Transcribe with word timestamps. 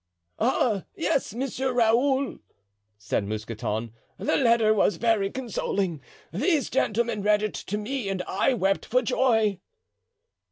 "Oh, 0.39 0.81
yes, 0.95 1.35
Monsieur 1.35 1.71
Raoul!" 1.71 2.39
said 2.97 3.23
Mousqueton, 3.23 3.93
"the 4.17 4.35
letter 4.35 4.73
was 4.73 4.95
very 4.95 5.29
consoling. 5.29 6.01
These 6.33 6.71
gentlemen 6.71 7.21
read 7.21 7.43
it 7.43 7.53
to 7.53 7.77
me 7.77 8.09
and 8.09 8.23
I 8.23 8.55
wept 8.55 8.83
for 8.87 9.03
joy." 9.03 9.59